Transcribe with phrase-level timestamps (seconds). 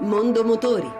[0.00, 0.90] Mondo Motori.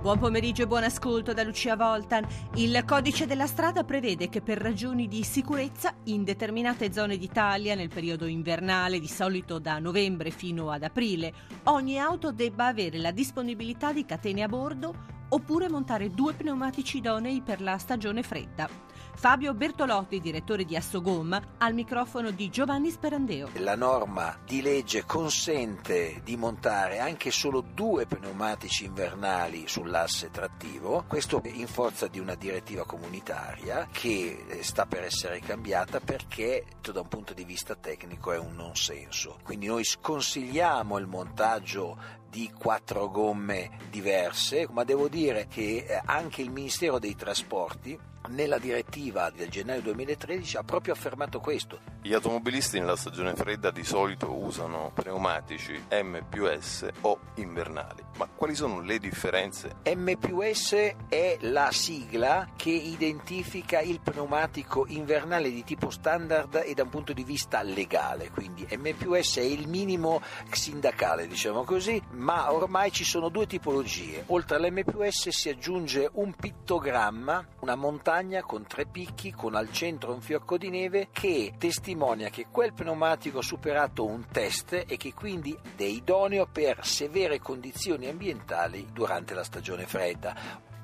[0.00, 2.24] Buon pomeriggio e buon ascolto da Lucia Voltan.
[2.54, 7.88] Il codice della strada prevede che per ragioni di sicurezza in determinate zone d'Italia nel
[7.88, 11.32] periodo invernale, di solito da novembre fino ad aprile,
[11.64, 14.94] ogni auto debba avere la disponibilità di catene a bordo
[15.30, 18.87] oppure montare due pneumatici idonei per la stagione fredda.
[19.18, 23.48] Fabio Bertolotti, direttore di Assogom, al microfono di Giovanni Sperandeo.
[23.54, 31.42] La norma di legge consente di montare anche solo due pneumatici invernali sull'asse trattivo, questo
[31.46, 37.08] in forza di una direttiva comunitaria che eh, sta per essere cambiata perché da un
[37.08, 39.40] punto di vista tecnico è un non senso.
[39.42, 41.98] Quindi noi sconsigliamo il montaggio
[42.30, 47.98] di quattro gomme diverse, ma devo dire che eh, anche il Ministero dei Trasporti
[48.28, 51.80] nella direttiva del gennaio 2013 ha proprio affermato questo.
[52.02, 58.04] Gli automobilisti nella stagione fredda di solito usano pneumatici M più S o invernali.
[58.16, 59.76] Ma quali sono le differenze?
[59.84, 66.74] M più S è la sigla che identifica il pneumatico invernale di tipo standard e
[66.74, 70.20] da un punto di vista legale, quindi M più S è il minimo
[70.50, 74.24] sindacale, diciamo così, ma ormai ci sono due tipologie.
[74.26, 79.54] Oltre all'M più S si aggiunge un pittogramma, una montagna montagna con tre picchi con
[79.54, 84.72] al centro un fiocco di neve che testimonia che quel pneumatico ha superato un test
[84.72, 90.34] e che quindi è idoneo per severe condizioni ambientali durante la stagione fredda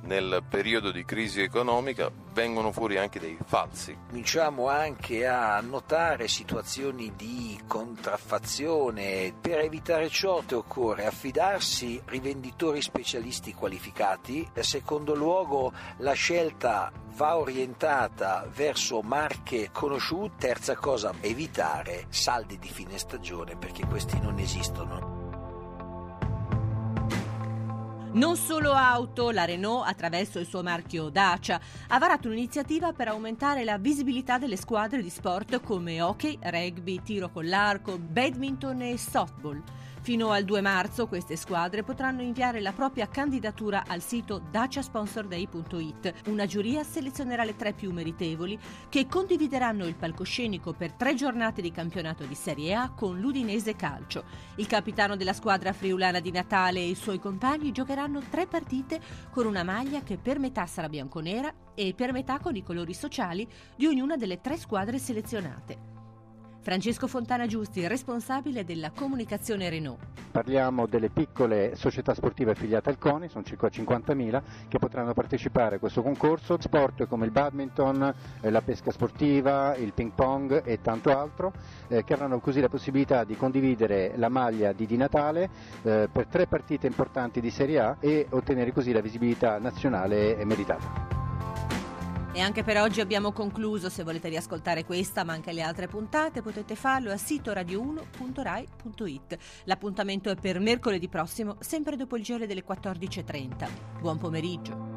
[0.05, 3.97] nel periodo di crisi economica vengono fuori anche dei falsi.
[4.09, 9.35] Cominciamo anche a notare situazioni di contraffazione.
[9.41, 14.49] Per evitare ciò occorre affidarsi a rivenditori specialisti qualificati.
[14.55, 20.33] In secondo luogo la scelta va orientata verso marche conosciute.
[20.37, 25.14] Terza cosa, evitare saldi di fine stagione perché questi non esistono.
[28.15, 33.65] Non solo auto, la Renault, attraverso il suo marchio Dacia, ha varato un'iniziativa per aumentare
[33.65, 39.61] la visibilità delle squadre di sport come hockey, rugby, tiro con l'arco, badminton e softball.
[40.05, 46.27] Fino al 2 marzo queste squadre potranno inviare la propria candidatura al sito daciasponsorday.it.
[46.27, 48.59] Una giuria selezionerà le tre più meritevoli
[48.91, 54.25] che condivideranno il palcoscenico per tre giornate di campionato di Serie A con l'Udinese Calcio.
[54.57, 59.01] Il capitano della squadra friulana di Natale e i suoi compagni giocheranno tre partite
[59.31, 63.49] con una maglia che per metà sarà bianconera e per metà con i colori sociali
[63.75, 65.94] di ognuna delle tre squadre selezionate.
[66.65, 69.99] Francesco Fontana Giusti, responsabile della comunicazione Renault.
[70.31, 75.79] Parliamo delle piccole società sportive affiliate al CONI, sono circa 50.000, che potranno partecipare a
[75.79, 76.57] questo concorso.
[76.59, 81.53] Sport come il badminton, eh, la pesca sportiva, il ping pong e tanto altro,
[81.89, 85.51] eh, che avranno così la possibilità di condividere la maglia di Di Natale
[85.83, 91.24] eh, per tre partite importanti di Serie A e ottenere così la visibilità nazionale meritata.
[92.37, 93.89] E anche per oggi abbiamo concluso.
[93.89, 99.39] Se volete riascoltare questa ma anche le altre puntate potete farlo a sito radio1.rai.it.
[99.67, 103.69] L'appuntamento è per mercoledì prossimo, sempre dopo il giro delle 14.30.
[104.01, 104.94] Buon pomeriggio.